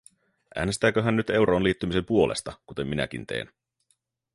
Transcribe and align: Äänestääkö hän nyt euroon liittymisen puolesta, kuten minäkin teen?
Äänestääkö 0.55 1.01
hän 1.03 1.15
nyt 1.15 1.29
euroon 1.29 1.63
liittymisen 1.63 2.05
puolesta, 2.05 2.53
kuten 2.67 2.87
minäkin 2.87 3.27
teen? 3.27 3.51